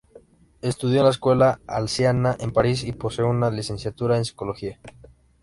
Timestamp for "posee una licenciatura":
2.91-4.17